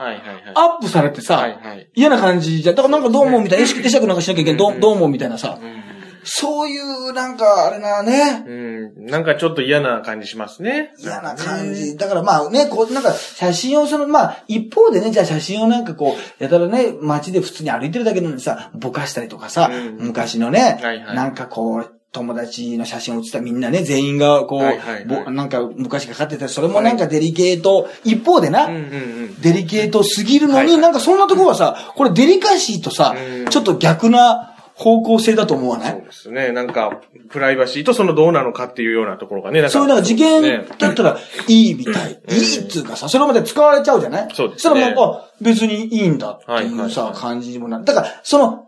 [0.55, 1.47] アップされてさ。
[1.95, 2.75] 嫌な感じじゃん。
[2.75, 5.82] だからなんかどうもみたいな、意識会釈なんかしなきゃいけない、どうどうもみたいなさ、うん
[6.23, 9.05] そういうなんか、あれなね、うん。
[9.05, 10.93] なんかちょっと嫌な感じしますね。
[10.99, 11.97] 嫌な感じ。
[11.97, 29.41] だからまあね、こう、なんか写真をその、まあ一方でね、じゃあ写真をなんかこう、やたらね、街で普通に歩いてるだけなのにさ、ぼかしたりとかさ、うん昔のね、はいはいなんかこう、友達の写真を写ったみんなね、全員がこう、はいはいはいぼなんか昔かかってたそれもなんかデリケート、一方でな、うんうんうん。
[29.41, 35.91] デリケートすぎるのに、はいはいなんかそんなところはさ、これデリカシーとさうん、ちょっと逆な方向性だと思わない？
[35.91, 36.51] そうですね。
[36.51, 39.61] なんか、プライバシーとそのどうなのかっていうようなところがね。
[39.61, 42.21] だそういうなんか事件ねだったらいいみたい。
[42.29, 44.29] いいっつうかさ、それまで使われちゃうじゃない？
[44.33, 47.85] そうですねそしたらも別にいいんだっていうさ、はい感じにもなる。
[47.85, 48.67] だから、その、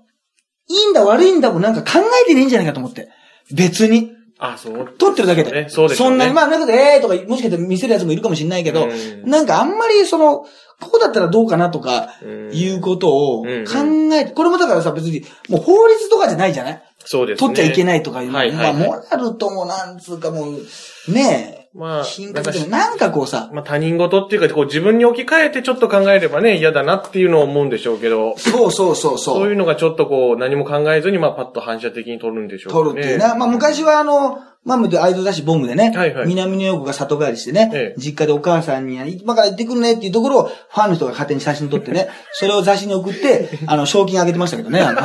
[0.68, 3.10] いいんだ悪いんだもなんか考えてねえんじゃないかと思って。
[3.52, 4.12] 別に。
[4.38, 4.94] あ、そう。
[4.98, 5.52] 撮ってるだけで。
[5.52, 10.46] ねそうですよねそんなに、まあ、だけど、ええとか、もしかして見せるやつもいるかもしれないけど、うんなんかあんまりその、
[10.80, 12.50] こうだったらどうかなとか、うん。
[12.54, 13.10] いうこと
[13.40, 16.84] を考うんえて、これもだからさ、別に、もう法律とかじゃないじゃない？
[17.00, 17.48] そうですね。
[17.48, 18.74] 取っちゃいけないとかいうのは、はいはいはい。
[18.74, 29.36] まあ、モラルともなんつうかもう、ねえ、まあ、品なんか格でもなんかこうさ、まあ他人事っていうか、こう自分に置き換えてちょっと考えればね、嫌だなっていうのを思うんでしょうけど、そうそうそうそう。
[29.40, 33.26] そういうのがちょっとこう何も考えずに、まあパッと反射的に取るんでしょう取るっていうね。
[33.38, 44.80] まあ昔はあの、マムでアイドル雑誌ボムでね、はいはい南野陽子が里帰りしてね、ええ実家でお母さんに、今から行ってくるねっていうところをファンの人が勝手に写真撮ってね、 それを雑誌に送って、あの、賞金あげてましたけどね。
[44.80, 45.02] あの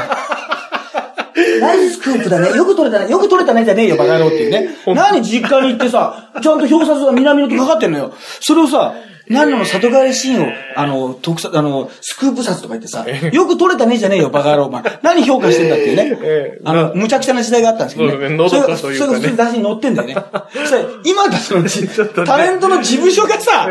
[1.61, 2.57] ナイススクープだね。
[2.57, 3.11] よく撮れたね。
[3.11, 4.69] よく撮れたねじゃねえよ、バカ野郎っていうね。
[4.87, 8.13] 何実家に行ってさ、ちゃんと表札が南野とかかってんのよ。
[8.41, 8.95] それをさ、
[9.29, 14.83] 何の里帰りシーンを、あの、特撮、あの、スクープ札とか言ってさ、よく撮れたねじゃねえよ、バカ野郎、お前。
[15.03, 16.19] 何評価してんだっていうね。
[16.23, 18.49] ええあの、無茶苦茶な時代があったんですけどね。
[18.49, 20.15] それがそれが普通に雑誌に載ってんだよね。
[20.67, 21.63] それ今だその、
[22.27, 23.69] タレントの事務所がさ、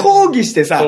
[0.00, 0.84] 抗議してさ、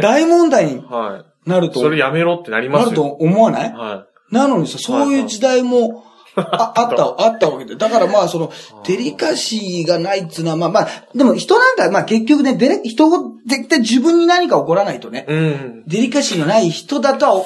[0.00, 1.50] 大問題にはい。
[1.50, 2.86] なると、それやめろってなりますよ。
[2.86, 3.72] なると思わない？
[3.72, 6.04] はなのにさ、そういう時代も、
[6.36, 7.76] ああった、あったわけで。
[7.76, 8.52] だからまあ、その、
[8.86, 15.32] デリカシーがないっつうのは、まあまあ、でも人なんか、まあ結局ね、デレ、人を、絶対自分に何か起こらないとね、い。
[15.32, 15.84] うん。
[15.86, 17.44] デリカシーのない人だとは、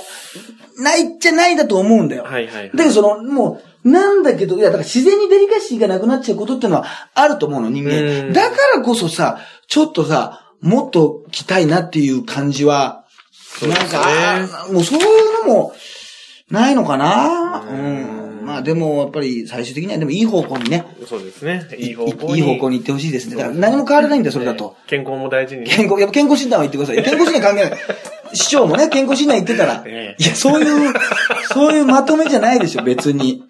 [0.79, 2.25] ないっちゃないだと思うんだよ。
[2.25, 8.31] はいはいはいだけどその、もう、なんだけど、いや、だから自然にデリカシーがなくなっちゃうことっていうのはあると思うの、人う間。
[8.31, 9.39] んだからこそさ、
[9.69, 13.05] ちょっとさ、もっと来たいなっていう感じは、
[13.63, 15.73] ねなんか、もうそういうのも、
[16.51, 17.63] ないのかな？
[17.69, 18.47] ううんん。
[18.47, 21.69] まあでも、やっぱり最終的にはでもいい方向にね、そうですね。
[21.79, 22.37] いい方向に。
[22.37, 23.37] いい方向に行ってほしいですね。
[23.37, 24.77] だから何も変わらないんだよ、それだと。
[24.87, 25.67] 健康も大事にね。
[25.69, 27.03] 健康、やっぱ健康診断は言ってください。
[27.05, 27.81] 健康診断関係ない。
[28.33, 30.93] 市長もね、健康診断言ってたら、 ええいや、そういう、
[31.53, 33.43] そういうまとめじゃないでしょ、別に。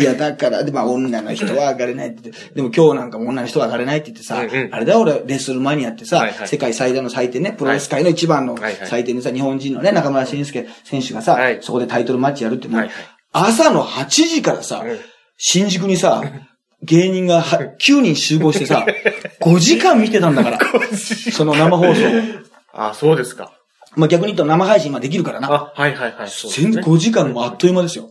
[0.00, 12.94] いや、だから、で、まあ、女の人は上がれないって言って、でも今日なんかも女の人は上がれないって言ってさ、うんうんあれだよ、俺、レッスルマニアってさ、はいはい世界最大の祭典ね、プロレス界の一番の祭典でさ、日本人のね、中村慎介選手がさ、はいそこでタイトルマッチやるってもう、はいはい
[13.30, 14.98] 朝の8時からさ、うん
[15.38, 16.22] 新宿にさ、
[16.82, 18.84] 芸人がは 9人集合してさ、
[19.40, 20.58] 5時間見てたんだから。
[21.32, 22.00] その生放送。
[22.72, 23.52] あ、そうですか。
[23.96, 25.52] まあ逆に言うと生配信今できるからな。
[25.52, 26.28] あ、はいはいはい。
[26.50, 28.10] 全ね5時間もあっという間ですよ。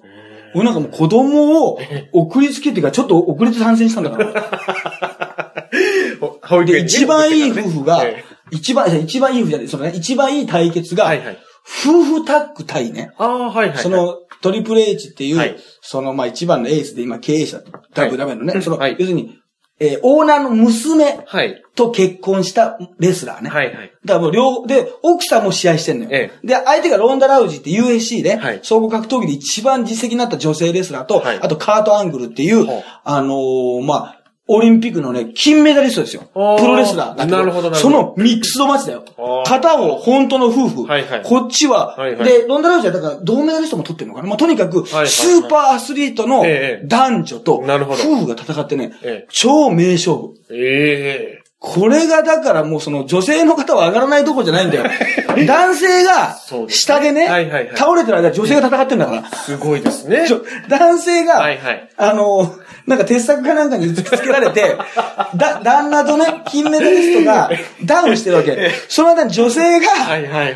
[0.56, 1.80] 俺なんかもう子供を
[2.14, 4.34] 送りつけてからちょっと遅れて参戦したんだから。
[4.34, 6.88] で、ほ保育園にね。
[6.88, 11.38] 一番いい夫婦がええ、一番、一番いい夫婦じゃない、そのね、一番いい対決がはいはい、
[11.86, 13.12] 夫婦タッグ対ね。
[13.18, 13.78] ああ、はいはい。
[13.78, 15.58] そ、の、トリプル H っていう、はい。
[15.82, 17.62] その、まあ一番のエースで今経営者、
[17.94, 18.96] ダブダメのね、その、はい。
[18.98, 19.38] 要するに、
[19.80, 21.64] えーオーナーの娘はい。
[21.76, 23.50] と結婚したレスラーね。
[23.52, 23.92] はいはい。
[24.04, 26.10] だからもう両、で、奥さんも試合してんのよ。
[26.12, 34.17] えで、相手がロンダ・ラウジって USC で、はい総合格闘技で一番実績になった女性レスラーと、はいあとカート・アングルっていう、ほうあのーまあ、
[34.50, 36.24] オリンピックのね、金メダリストですよ。
[36.34, 37.38] プロレスラーだけど。
[37.38, 38.02] なるほどなるそほど。
[38.02, 39.04] のミックスドマッチだよ。
[39.46, 40.84] 片方、本当の夫婦。
[40.86, 41.22] はいはい。
[41.24, 42.24] こっちは、はいはい。
[42.24, 44.28] で、ロンダ・ラウジはだから銅メダリストも取ってるのかな。
[44.30, 45.08] まあ、とにかく、はいはい。
[45.08, 46.88] スーパーアスリートのええ。
[46.88, 48.04] 男女と、なるほど。
[48.04, 49.28] 夫婦が戦ってね、ええ。
[49.30, 50.34] 超名勝負。
[50.50, 54.84] ええこれがだからもうその女性の方は上がらないとこじゃないんだよ。
[55.48, 57.28] 男性が下でね、
[57.76, 59.38] 倒れてる間女性が戦ってんだから。
[59.38, 60.28] すごいですね
[60.70, 64.78] 男性が、はいはいあの、なんか鉄柵かなんかに突きつけられて、
[65.36, 67.50] だ、旦那とね、金メダリストが
[67.84, 68.72] ダウンしてるわけ。
[68.88, 69.88] その間に女性が、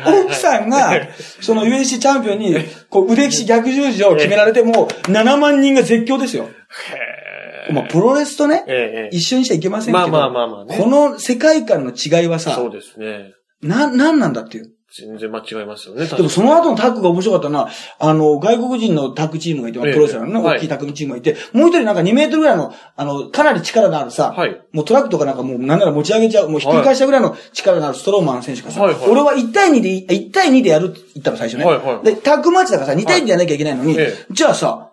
[0.06, 1.08] 奥さんが、
[1.40, 2.56] その USC チャンピオンに、
[2.88, 6.48] こう腕利き逆十字を決められて、もう7万人が絶叫ですよ。
[6.92, 7.22] へ
[7.70, 10.78] まあ、プロレスとね、ええ一緒にしちゃいけませんけど、まあまあまあまあね。
[10.78, 13.32] この世界観の違いはさ、そうですね。
[13.62, 14.72] な、なんなんだっていう。
[14.94, 16.06] 全然間違えますよね。
[16.06, 19.92] でもその後のタッグが面白かったのは、あの、外国人のタッグチームがいて、ええ。
[19.92, 20.58] プロレスラーのね、はい。
[20.58, 24.60] 大きいタッグチームがいて、もう一人なんか2メートルぐらいの、あの、かなり力のあるさ、はい。
[24.72, 29.08] もうトラックとかなんかもうなんなら持ち上げちゃう、もうひっくり返したぐらいの力のあるストローマンの選手がさ、はいはい。
[29.08, 31.64] 俺は1対2でい、1対2でやるって言ったの最初ね。
[31.64, 34.12] はいはいで、タッグマッチだからさ、2対2でやらなきゃいけないのに、え。
[34.30, 34.90] じゃあさ、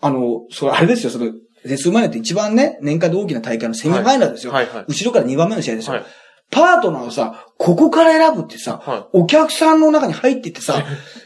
[0.00, 1.30] あの、それあれですよ、その、
[1.64, 4.52] レスルマニアって一番ね、年間で大きな大会のセミファイナルですよ。
[4.52, 4.66] はい。
[4.66, 4.76] はい。
[4.76, 4.84] はい。
[4.88, 5.94] 後ろから2番目の試合ですよ。
[5.94, 6.04] はい。
[6.50, 10.84] パートナーをさ、ここから選ぶってさ、はお客さんの中に入ってってさ、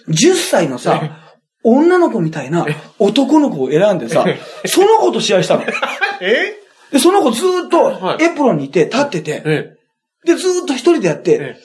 [0.08, 1.32] 10歳のさ、
[1.64, 2.64] 女の子みたいな
[3.00, 4.24] 男の子を選んでさ、
[4.66, 5.64] その子と試合したの。
[6.20, 6.54] え？
[6.92, 8.18] で、その子ずーっはい。
[8.18, 9.76] とエプロンにいて、立ってて、え。
[10.24, 11.56] で、ずーっと一人でやって、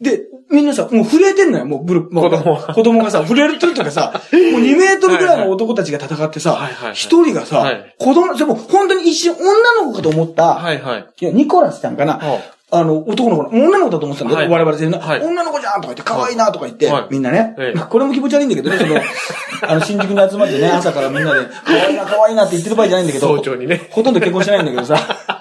[0.00, 0.04] え。
[0.04, 4.12] で、みんなさ、もう震えてんのよ、もうブル、もう子供子供がさ、震えるっていうかさ、
[4.52, 11.06] もう2メートルぐらいの男たちが戦ってさ一人がさはい、子供、でも本当に一瞬女の子かと思った、はいはい。
[11.20, 12.58] いや、ニコラスちゃんかなは。
[12.70, 14.40] あの、男の子の、女の子だと思ってたんだよ。
[14.40, 14.48] はい。
[14.50, 15.20] 我々全然、はい。
[15.22, 17.06] 女の子じゃんとか言って、可愛いなとか言って、はい。
[17.10, 17.78] みんなね、ええ。
[17.78, 18.96] これも気持ち悪いんだけどね、その、
[19.72, 23.88] あの、新宿に集まってね、朝からみんなで、可愛いな、可愛いなって言ってる場合じゃないんだけど、早朝にね。
[23.90, 25.37] ほとんど結婚してないんだけどさ、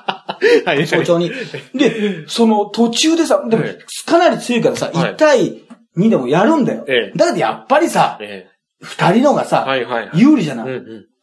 [0.65, 0.87] はい。
[0.87, 1.31] 早朝に。
[1.73, 5.63] で、 その途中でさ、でもええ、かなり強いからさ、はい1対
[5.97, 6.85] 2でもやるんだよ。
[6.87, 8.47] ええだけどやっぱりさ、え
[8.81, 10.19] 二人のがえさ、はいはいはい。
[10.19, 10.73] 有利じゃない、うん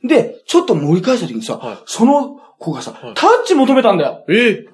[0.03, 0.09] うん。
[0.09, 4.25] で、ちょっと盛り返した時にさ、はいその子がさ、はいタッチ求めたんだよ。
[4.29, 4.65] え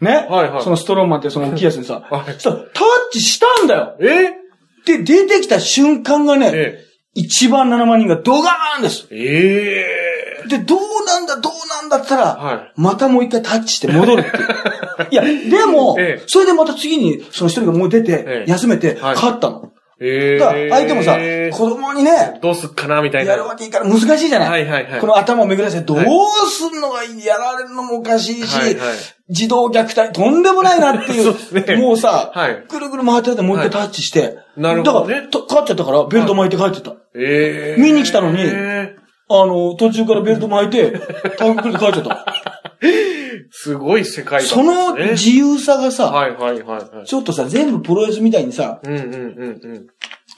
[0.00, 2.66] ね、はいはいそのストローマンってその大きいやつにさ、 はいそしたらタッ
[3.12, 3.96] チしたんだよ。
[4.00, 4.40] え
[4.86, 6.84] で、出てきた瞬間がね、え
[7.16, 9.08] 1万7万人がドガーンです。
[9.10, 10.09] ええ
[10.50, 14.46] で、どうなんだ、どうなんだったら、はいまたもう一回タッチして戻るっていう。
[15.10, 19.70] いや、でも、ええそれでまた次に、その一人がもう出て、ええ休めて、はい勝ったの。
[20.02, 21.18] ええだから、相手もさ、
[21.52, 23.32] 子供にね、どうすっかなみたいな。
[23.32, 24.50] やるわけいいから難しいじゃない。
[24.50, 26.00] はいはいはいこの頭を巡らせて、どう
[26.48, 31.32] すんのがいい、やられるのもおかしいし、はいはい児童虐待、とんでもないなっていう。
[31.32, 34.38] そうねもうさ、はいぐるぐる回っててもう一回タッチして。
[34.56, 36.92] なるほどねだから、と勝っちゃったから、ベルト巻いて帰ってた。
[37.14, 38.96] ええ見に来たのにえ
[39.30, 40.92] あの、途中からベルト巻いて、
[41.38, 42.26] タンクで帰っちゃった。
[42.82, 45.04] えすごい世界観ですそね。
[45.06, 47.06] の自由さがさ、はいはいはいはい。
[47.06, 49.86] ちょっとさ、全部プロレスみたいにさ、うんうんうん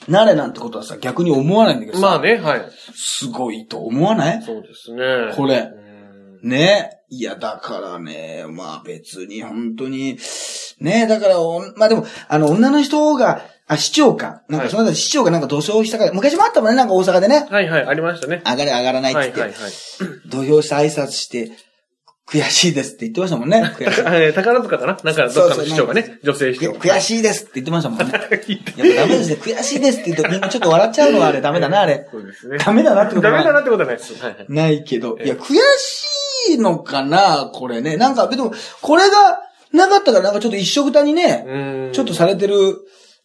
[0.07, 2.01] なれなんてことはさ、逆に思わないんだけうん。
[2.01, 2.69] どさ、まあね、はい。
[2.93, 4.41] すごいと思わない？
[4.43, 5.33] そうですね。
[5.35, 5.71] これ
[6.43, 6.99] うんね。
[7.09, 10.17] いや、だからね、まあ別に本当に、
[10.81, 14.43] ね、だからお、まあでも、あの、女の人が、あ、市長か。
[14.49, 17.47] なんか、はいその間市長がなんか土俵下から、昔もあったもんね、なんか大阪でね。
[17.49, 18.41] はいはい、ありましたね。
[18.45, 19.71] 上がれ上がらないって言って、はいはいはい。
[20.29, 21.51] 土俵下挨拶して、
[22.25, 23.73] 悔しいですって言ってましたもんね。
[23.77, 24.01] 悔しい。
[24.07, 24.97] えー宝塚かな？
[25.03, 26.71] なんかどっかの市長がね、女性市長。
[26.71, 28.05] 悔しいですって言ってましたもんね。
[28.11, 28.37] やっぱダ
[29.07, 29.37] メですね。
[29.41, 32.07] 悔しいですって言うとみんなちょっと笑っちゃうのはあれダメだな、あれ。
[32.11, 32.57] そうですね。
[32.63, 34.13] ダメだなってことはダメだなってことはないです。
[34.21, 34.45] はいはい。
[34.49, 35.17] ないけど。
[35.19, 37.97] ええいや、悔しいのかな、これね。
[37.97, 39.41] なんか、でも、これが
[39.73, 41.51] なかったからなんかちょっと一緒くたにね、う
[41.89, 42.77] んちょっとされてる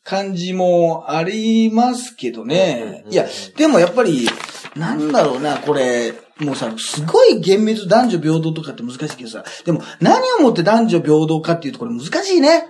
[0.05, 3.03] 感じもありますけどね。
[3.07, 4.29] うんいや、でもやっぱり、
[4.77, 12.65] なんだろうな、これ、もうさ、すごい厳密男女平等とかって難しいけどさ、でも何をもって男女平等かっていうとこれ難しいね。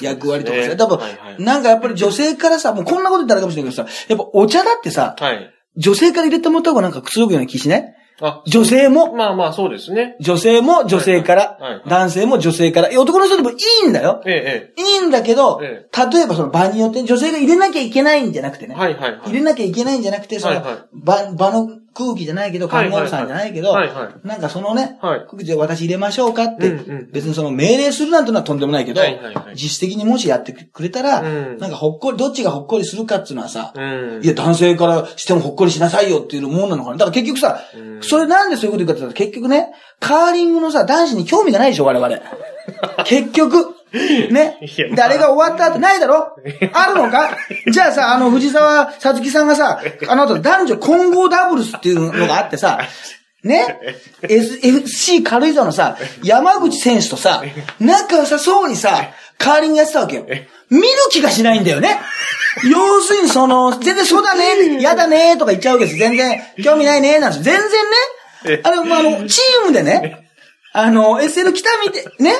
[0.00, 0.68] 役割とかさ。
[0.68, 0.98] ね多分、
[1.38, 5.50] なんかやっぱり女性からさ、もうこんなこと言ったらかもしれないけどさ、やっぱお茶だってさ、はい。
[5.76, 7.94] 女性から入れてもらった方がなんかくつろぐような気しない？
[8.20, 10.16] あ、女性も、まあまあそうですね。
[10.20, 14.20] 女性も女性から、はいはい男性も女性から、男の人でもいいんだよ。
[14.26, 18.74] ええ、いいんだけど、え例えばその場によって女性が入れなきゃいけないんじゃなくてね。
[18.76, 18.80] え。
[18.80, 19.20] はいはいはい。
[19.26, 23.74] 入れなきゃいけないんじゃなくて、その、はいはい場、場の空気じゃないけど、看護婦さんじゃないけど、
[24.24, 34.20] なんかそのね、はい空気で私入れましょうかって、うんうん別にその命令するなんてのはとんでもないけど、はいはいはい実質的にもしやってくれたら、うんなんかほっこり、どっちがほっこりするかっていうのはさ、うん。
[34.22, 36.96] いや、男性からしてもほっこりしなさいよっていうもんなのかな。
[36.96, 42.16] だから結局さ、うんそれなんでそういうこと言うかって言ったら結局ね、カーリングのさ、男子に興味がないでしょ、我々。
[43.04, 43.77] 結局。
[44.30, 44.88] ねいや。
[44.94, 46.36] で、あれが終わった後ないだろ？
[46.72, 47.36] あるのか？
[47.70, 52.78] じゃあさ、あの、藤沢さつきさんがさ、あの後男女混合ダブルスっていうのがあってさ、
[53.44, 53.78] ね
[54.22, 57.42] ？FC 軽井沢のさ、山口選手とさ、
[57.80, 60.26] 仲良さそうにさ、カーリングやってたわけよ。
[60.70, 62.00] 見る気がしないんだよね。
[62.68, 65.96] 要するにその、全然そうだね、やだね、とか言っちゃうわけです。
[65.98, 67.42] 全然興味ないね、なんです。
[67.44, 67.54] 全
[68.44, 68.60] 然ね。
[68.64, 70.26] あれ、まあ、あの、チームでね、
[70.72, 72.34] あの、SL 北見て、ね？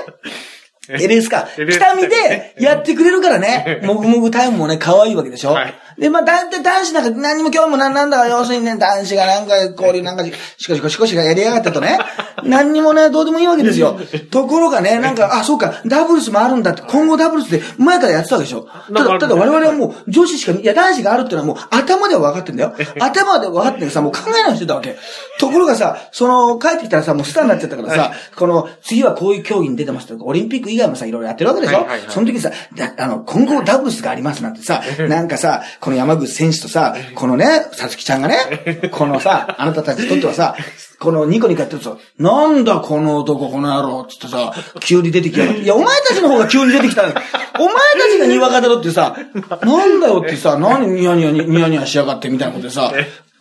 [0.88, 1.48] LS か。
[1.56, 3.80] LS 北見でやってくれるからね。
[3.84, 11.98] もぐもぐタイムもね、可愛いわけでしょ、はいで、まあ、だいたい男子なんか何も興味もなんなんだから、要するにね、男子がなんか、交流なんか、しこしこしこしがやりやがったとね、
[12.44, 13.98] 何にもね、どうでもいいわけですよ。
[14.30, 18.68] ところがね、なんか、あ、そうか、ダブルスもあるんだって、今後ダブルスで前からやってたわけでしょ。
[18.94, 22.74] ただ、ただ我々はもう、女子しか、いや、男子があるっていうのはもう、頭では分かってんだよ。
[23.00, 24.96] 頭では分かってんさ、もう考えないしてたわけ。
[25.40, 31.86] ところがさ、その、帰ってきたらさ、もうスターになっちゃったからさ、この、次はこういう競技に出てますとか、オリンピック以外もさ、いろいろやってるわけでしょ。
[32.08, 40.54] その時にさ、だあの、今後ダブルスがありますなんてさ、なんかさ、この山口選手とさ、このね、さつきちゃんがね、このさ、あなたたちにとってはさ、
[41.00, 45.62] このニコニコやってるとさ、なんだこの男、この野郎、つってさ、急に出てきやがって。
[45.62, 47.08] いや、お前たちの方が急に出てきたの
[47.58, 47.80] お前た
[48.12, 49.16] ちがにわかだろってさ、
[49.62, 52.92] なんだよってさ、何ニヤニヤニヤニヤしやがってみたいなことでさ、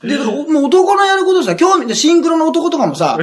[0.02, 3.20] で、もう男のやることさ、興味でシンクロの男とかもさ、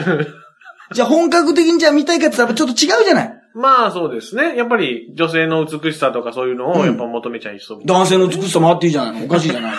[0.93, 4.57] じゃあ本格的にじゃあ見たいかって言ったらちょっと違うじゃないまあそうですね。
[4.57, 7.81] やっぱり女性の美しさとかそういうのをやっぱ求めちゃいそう。
[7.85, 9.27] 男性の美しさもあっていいじゃないの。
[9.27, 9.79] おかしいじゃないの。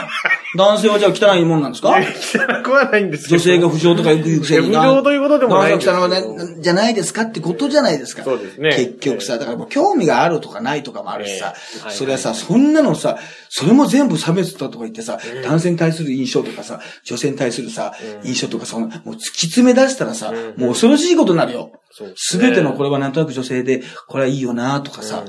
[0.58, 1.90] 男性はじゃあ汚いもんなんですか？
[1.90, 3.36] 汚くはないんですけど。
[3.38, 4.68] 女性が不詳とかよく言うくせに。
[4.68, 8.24] 不詳ということでもないんです男性が汚いねじゃないですかってことじゃないですか。
[8.24, 8.70] そうですね。
[8.78, 11.54] 結局さ、だからもう興味があるとかないとかもあるしさ。
[11.76, 13.18] ええ、はいそれはさ、そんなのさ、
[13.50, 21.72] それも全部差別だとか言ってさ、男性に対する印象とかさ、女性に対するさ、印象とかその、もう突き詰め出したらさ、もう恐ろしいことになるよ。
[21.98, 25.24] そうすべてのこれはなんとなく女性で、これはいいよなとかさ。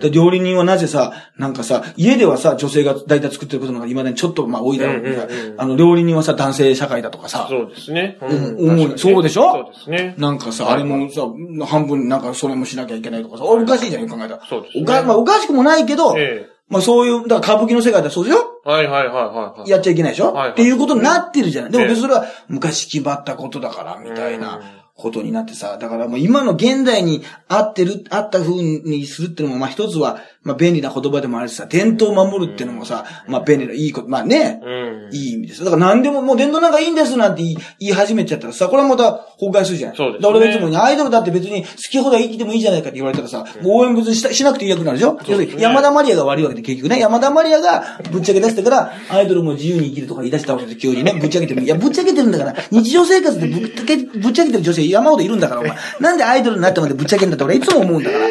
[0.00, 8.18] で料理人はなぜさ、なんかさ、家ではさ、女性が大体作ってることの方が今までにちょっとまあ多いだろうけどあの、料理人はさ、男性社会だとかさ、そうですね。
[8.20, 8.98] うん思うに。
[8.98, 9.52] そうでしょ？
[9.52, 10.14] そうですね。
[10.18, 11.22] なんかさ、あれもさ、
[11.66, 14.40] 半分なんかそれもしなきゃいけないとかさ、おかしいじゃん、考えたら。
[14.48, 14.82] そうですね。
[14.82, 18.38] おか、まあおかしくもないけど、えまあそういう、だから歌舞伎の世界ではそうでしょ？
[18.66, 18.70] え。
[18.70, 19.22] はいはいはいは
[19.56, 19.70] いはい。
[19.70, 20.50] やっちゃいけないでしょ、はいはい。
[20.50, 21.70] っていうことになってるじゃない。
[21.70, 21.88] でもええ。
[21.90, 24.40] 別にそれは昔決まったことだから、みたいうん。
[24.42, 24.60] な
[24.98, 34.68] ことになってさ、だからもう今の現代に合ってる、合った風にするっていうのも、まあ一つは、まあ便利な言葉でもあるしさ、伝統を守るっていうのもさ、まあ便利な、いいこと、まあね、う
[35.12, 35.14] ん。
[35.14, 35.64] いい意味です。
[35.64, 39.94] だから何でも、もう伝統なんかいいんですなんて言い始めちゃったらさ、これはまた崩壊するじゃん。
[39.94, 51.62] そうですねだから俺がいつもアイドルだって別に好き放題生きてもいいじゃないかって言われたらさ、もう応援別にししなくていい役になるでしょ、要するに山田マリアが悪いわけで結局ね、山田マリアがぶっちゃけ出してから、アイドルも自由に生きるとか言い出したわけで急にね、ぶっちゃけてる。
[51.62, 53.70] いや、ぶっちゃけてるんだから、日常生活でぶっ
[54.32, 55.76] ちゃけてる女性山ほどいるんだから、お前。
[56.00, 58.26] なんでアイドルになってまでぶっちゃけんだって俺いつも思うんだから。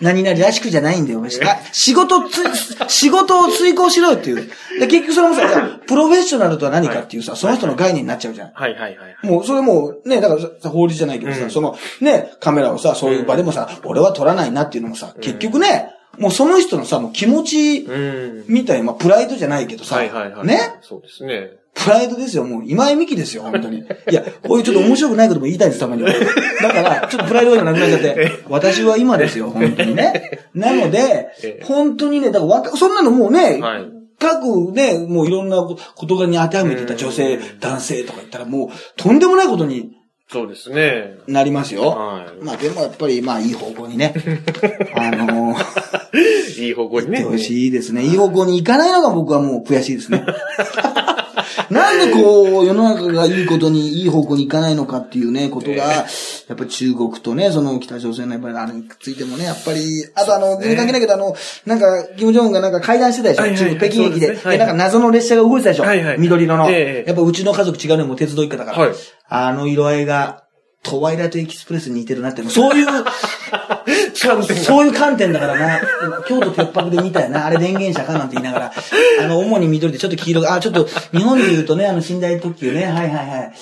[0.00, 1.22] 何々らしくじゃないんだよ。
[1.24, 1.28] あ
[1.72, 2.42] 仕事つ、
[2.88, 4.50] 仕事を遂行しろよっていう。
[4.78, 5.42] で結局それもさ、
[5.86, 8.50] プロフェッショナルとは何かっていうさ、その人の概念になっちゃうじゃん。
[8.54, 8.96] はいはいはい。
[9.26, 18.44] もう、それもう、ね、だからさ、法律じゃないけどさ、その、ね、カメラをさ、そういう場でもさ、俺は撮らないなっていうのもさ、結局ね、もうその人のさ、もう気持ち、うん。
[18.48, 20.46] みたいな、まあ、プライドじゃないけどさ、はいはいはい。
[20.46, 20.78] ね？
[20.82, 21.59] そうですね。
[21.74, 23.78] プライドですよ、もう、今井美樹ですよ、本当に。
[23.78, 26.10] いや、こういうちょっと面白くないことも言いたいんです、たまには。
[26.10, 30.40] だから、ちょっとプライドがなくなっちゃって、私は今ですよ、本当にね。
[30.54, 39.96] なのでええ、本当にね、だからそんなのもうね、はい各ね、もういろんな言葉に当てはめてた女性、男性とか言ったらもう、とんでもないことに
[40.32, 41.18] そうですね。
[41.26, 41.88] なりますよ。
[41.88, 44.14] はいまあでもやっぱり、まあいい方向にね、
[44.94, 47.22] あのー、いい方向にね。
[47.22, 48.04] 行ってほしいですね。
[48.04, 50.24] いい方向に行かないのが僕はもう悔しいですね。
[51.70, 56.04] なんでこう、世の中がいいことに、いい方向に行かないのかっていうね、ことが、や
[56.54, 63.72] っぱ中国とね、その北朝鮮のやっぱりあれについてもね、やっぱり、あとあの、全然関係ないけど、あの、なんか、キム・ジョンウンがなんか会談してたでしょ、はいはいはい。
[63.72, 64.26] 中国北京駅で。
[64.28, 64.48] ですね。
[64.50, 66.18] はいで、なんか謎の列車が動いてたでしょ、はいはい。
[66.18, 67.08] 緑色の、ええ。
[67.08, 68.78] やっぱうちの家族違うね、もう鉄道一家だから。
[68.78, 68.90] はい。
[69.28, 70.44] あの色合いが、
[70.82, 72.86] トワイライトエキスプレスに似てるなってそういう、
[74.20, 75.80] 観点そういう観点だからな、
[76.26, 78.72] 京都鉄白で見たよな、あれ電源車かなんて言いながら、
[79.22, 83.52] あの、主に緑でちょっと黄色が、あ、ちょっと、日本で言うとね、あの、寝台特急ね、はいはいはい。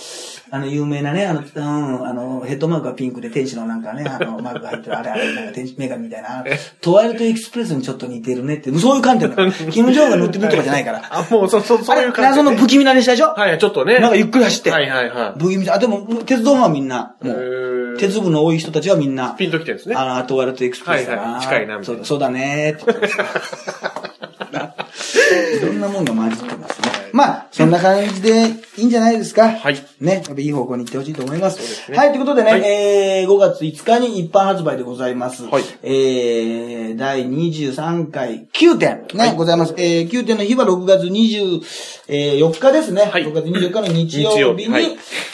[0.51, 6.45] あの、有名なね、あの、うん、あの、ヘッドマークがピンクで天使のなんかね、あの、 マークが入ってる、あれあれ、なんか天使女神みたいな、
[6.81, 9.53] トワイライトエキスプレスにちょっと似てるねって、そういう観点だから。
[9.53, 11.03] キム・ジョンが乗ってるとかじゃないから。
[11.11, 12.39] あ、もう、そ、そ、そういう感じ。
[12.39, 13.35] 謎の不気味な列車でしょ？
[13.37, 13.99] はい、ちょっとね。
[13.99, 14.71] なんかゆっくり走って。
[14.71, 15.39] はいはいはい。
[15.39, 19.97] 不気味であ、でも、鉄道ファンはみんな、もへう、ー鉄部の多い人たちはみんな、ピンときてるんですね。
[19.97, 21.41] あの、アトワルトエクスプレスだな。
[21.41, 25.19] 近いなみたいうなそそうだねーって言ってます
[25.63, 26.98] いろんなもんが混じってますね。
[27.12, 29.51] まあ、そんな感じでいいんじゃないですか？
[29.51, 30.23] はいね。
[30.27, 31.59] やっぱいい方向に行ってほしいと思います。
[31.59, 35.44] ですねはい、ということでね、はいえー、5月5日に一般発売でございます。
[35.44, 39.75] はいえー、第23回9点ね、ございます。
[39.77, 43.03] えー、9点の日は6月24日ですね。
[43.03, 44.85] はい6月24日の日曜日に、日はい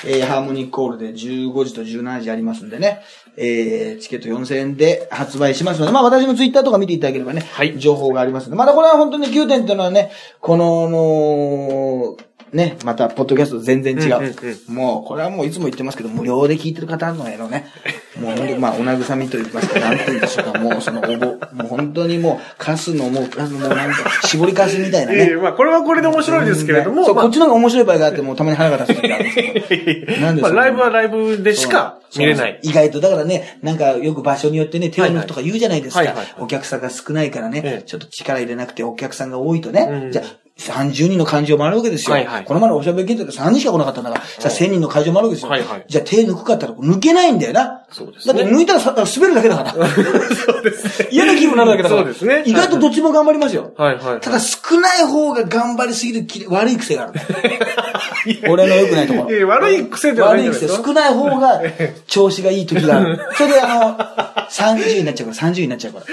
[0.06, 3.02] えー、ハーモニックコールで15時と17時ありますんでね、
[3.36, 7.78] えー、チケット4000円で発売しますので、まあ私のツイッターとか見ていただければね、はい。
[7.78, 14.18] 情報がありますので、まだこれは本当に9点っていうのはね、この、あのーね、また、ポッドキャストと全然違う。
[14.18, 14.34] うんうん
[14.68, 17.66] もう、これはもういつも言ってますけど、無料で聞いてる方のへのね、
[18.20, 25.28] もう本当に、まあ、お慰みと言いますか、なんて言うんでしょうか、もうその応募、もう本当にもう、カスのもう、あのもうなんか、絞りカスみたいなね。
[25.30, 30.20] ええまあ、これはこれで面白いですけれども、そう、まあこっちの方が面白い場合があって、もうたまに腹が立つ時があるんですけど。
[30.20, 32.58] なんで まあ、そんなライブはライブでしか見れない。
[32.62, 35.98] 意外と、だからね、なんかよく場所によってね、手を抜くとか言うじゃないですか。
[35.98, 42.14] はいはいはいはいお客さんが少ないからね、ええちょっと力入れなくてお客さんが多いとね、うんじゃあ、30人の会場もあるわけですよ。
[42.14, 45.50] はいはいこの前のおしゃべり検討で3人しか来なかったんだから、じゃあ1000人の会場もあるわけですよ。
[45.50, 47.84] はいはいじゃあ手抜くかったら抜けないんだよな。
[47.90, 49.72] そうですねだって抜いたらさ滑るだけだから。
[49.74, 51.08] そうですね。
[51.10, 52.02] 嫌な気分になるだけだから。
[52.02, 53.72] そうですね意外とどっちも頑張りますよ。
[53.76, 54.20] はいはい。
[54.20, 57.12] ただ少ない方が頑張りすぎるき悪い癖がある。
[58.48, 59.48] 俺の良くないところ。
[59.48, 60.68] 悪い癖ではない悪い癖。
[60.68, 61.60] 少ない方が
[62.06, 63.20] 調子がいい時がある。
[63.36, 66.06] それであの、30位になっちゃうから、30位になっちゃうから。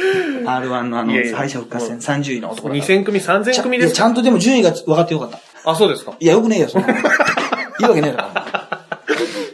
[0.62, 2.86] R1 のあの敗者復活戦30位の男だから。
[2.86, 5.40] 2000組、3000組ですちゃんとでも順位が分かってよかった。
[5.66, 6.16] あ、そうですか？
[6.20, 6.94] いや、よくねえよ、そんなの。
[6.94, 7.02] い
[7.82, 8.52] いわけねえだから。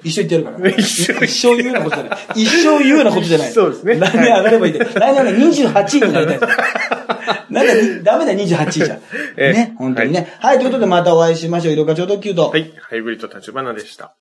[0.04, 0.70] 一生言ってやるから。
[0.70, 2.20] 一生一生言うようなことじゃない。
[2.36, 3.52] 一生言うようなことじゃない。
[3.52, 4.92] そうですね来年上がればいいんだよ。
[4.94, 6.40] 来年はね、28位になりたい。
[7.50, 8.98] なんだ、にダメだ、28位じゃん。
[9.38, 10.34] ええね、本当にね。
[10.40, 11.74] はい、ということでまたお会いしましょう。
[11.74, 12.50] 色がちょうど9度。
[12.50, 12.72] はい。
[12.80, 14.16] ハイブリッド立花でした。